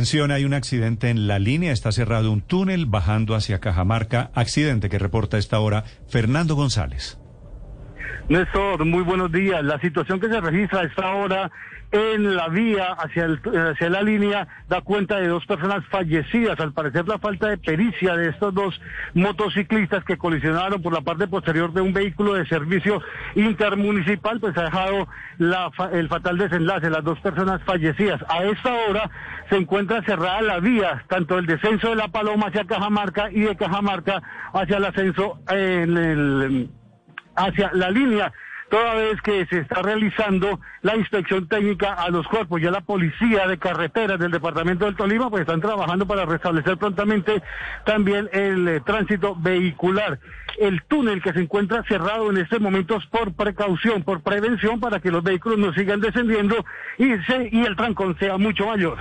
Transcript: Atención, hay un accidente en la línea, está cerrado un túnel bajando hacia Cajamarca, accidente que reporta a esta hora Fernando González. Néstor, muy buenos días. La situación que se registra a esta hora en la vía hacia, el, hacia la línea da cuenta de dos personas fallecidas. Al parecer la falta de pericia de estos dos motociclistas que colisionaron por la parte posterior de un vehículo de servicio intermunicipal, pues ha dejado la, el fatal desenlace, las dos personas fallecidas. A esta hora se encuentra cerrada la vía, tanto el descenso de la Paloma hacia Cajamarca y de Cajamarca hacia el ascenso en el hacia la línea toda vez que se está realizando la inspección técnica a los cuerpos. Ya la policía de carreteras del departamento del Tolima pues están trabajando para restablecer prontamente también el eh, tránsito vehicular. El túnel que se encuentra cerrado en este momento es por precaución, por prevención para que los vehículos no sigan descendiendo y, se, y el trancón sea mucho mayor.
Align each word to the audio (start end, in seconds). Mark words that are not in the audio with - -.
Atención, 0.00 0.30
hay 0.30 0.46
un 0.46 0.54
accidente 0.54 1.10
en 1.10 1.26
la 1.26 1.38
línea, 1.38 1.72
está 1.72 1.92
cerrado 1.92 2.32
un 2.32 2.40
túnel 2.40 2.86
bajando 2.86 3.34
hacia 3.34 3.60
Cajamarca, 3.60 4.30
accidente 4.32 4.88
que 4.88 4.98
reporta 4.98 5.36
a 5.36 5.40
esta 5.40 5.60
hora 5.60 5.84
Fernando 6.08 6.54
González. 6.54 7.18
Néstor, 8.28 8.84
muy 8.84 9.02
buenos 9.02 9.32
días. 9.32 9.62
La 9.64 9.80
situación 9.80 10.20
que 10.20 10.28
se 10.28 10.40
registra 10.40 10.80
a 10.80 10.84
esta 10.84 11.14
hora 11.14 11.50
en 11.92 12.36
la 12.36 12.48
vía 12.48 12.92
hacia, 12.92 13.24
el, 13.24 13.40
hacia 13.72 13.90
la 13.90 14.02
línea 14.02 14.46
da 14.68 14.80
cuenta 14.80 15.18
de 15.18 15.28
dos 15.28 15.44
personas 15.46 15.84
fallecidas. 15.86 16.60
Al 16.60 16.72
parecer 16.72 17.08
la 17.08 17.18
falta 17.18 17.48
de 17.48 17.58
pericia 17.58 18.16
de 18.16 18.28
estos 18.28 18.54
dos 18.54 18.80
motociclistas 19.14 20.04
que 20.04 20.16
colisionaron 20.16 20.80
por 20.82 20.92
la 20.92 21.00
parte 21.00 21.26
posterior 21.26 21.72
de 21.72 21.80
un 21.80 21.92
vehículo 21.92 22.34
de 22.34 22.46
servicio 22.46 23.02
intermunicipal, 23.34 24.38
pues 24.38 24.56
ha 24.56 24.64
dejado 24.64 25.08
la, 25.38 25.70
el 25.92 26.08
fatal 26.08 26.38
desenlace, 26.38 26.90
las 26.90 27.02
dos 27.02 27.18
personas 27.20 27.60
fallecidas. 27.64 28.24
A 28.28 28.44
esta 28.44 28.72
hora 28.88 29.10
se 29.48 29.56
encuentra 29.56 30.02
cerrada 30.02 30.42
la 30.42 30.60
vía, 30.60 31.04
tanto 31.08 31.38
el 31.38 31.46
descenso 31.46 31.90
de 31.90 31.96
la 31.96 32.08
Paloma 32.08 32.46
hacia 32.46 32.64
Cajamarca 32.64 33.30
y 33.32 33.40
de 33.40 33.56
Cajamarca 33.56 34.22
hacia 34.52 34.76
el 34.76 34.84
ascenso 34.84 35.40
en 35.48 35.96
el 35.96 36.70
hacia 37.34 37.70
la 37.72 37.90
línea 37.90 38.32
toda 38.70 38.94
vez 38.94 39.20
que 39.20 39.44
se 39.46 39.58
está 39.58 39.82
realizando 39.82 40.60
la 40.82 40.96
inspección 40.96 41.46
técnica 41.48 41.92
a 41.92 42.08
los 42.08 42.26
cuerpos. 42.28 42.62
Ya 42.62 42.70
la 42.70 42.80
policía 42.80 43.46
de 43.46 43.58
carreteras 43.58 44.18
del 44.18 44.30
departamento 44.30 44.86
del 44.86 44.96
Tolima 44.96 45.28
pues 45.28 45.42
están 45.42 45.60
trabajando 45.60 46.06
para 46.06 46.24
restablecer 46.24 46.78
prontamente 46.78 47.42
también 47.84 48.30
el 48.32 48.66
eh, 48.68 48.80
tránsito 48.80 49.36
vehicular. 49.36 50.18
El 50.58 50.82
túnel 50.84 51.22
que 51.22 51.32
se 51.32 51.40
encuentra 51.40 51.82
cerrado 51.84 52.30
en 52.30 52.38
este 52.38 52.58
momento 52.58 52.96
es 52.96 53.06
por 53.06 53.32
precaución, 53.34 54.02
por 54.02 54.22
prevención 54.22 54.78
para 54.78 55.00
que 55.00 55.10
los 55.10 55.22
vehículos 55.22 55.58
no 55.58 55.72
sigan 55.72 56.00
descendiendo 56.00 56.64
y, 56.96 57.16
se, 57.26 57.48
y 57.50 57.64
el 57.64 57.76
trancón 57.76 58.16
sea 58.18 58.38
mucho 58.38 58.66
mayor. 58.66 58.98